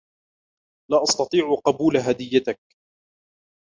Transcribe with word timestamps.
لا 0.91 1.03
أستطيع 1.03 1.55
قبول 1.65 1.97
هديتِكَ. 1.97 2.59